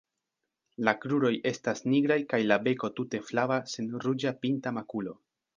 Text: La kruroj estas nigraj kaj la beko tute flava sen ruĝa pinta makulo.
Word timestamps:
La 0.87 0.93
kruroj 1.03 1.31
estas 1.49 1.85
nigraj 1.91 2.17
kaj 2.33 2.41
la 2.53 2.59
beko 2.69 2.91
tute 3.01 3.23
flava 3.29 3.63
sen 3.75 3.95
ruĝa 4.07 4.37
pinta 4.43 4.79
makulo. 4.81 5.19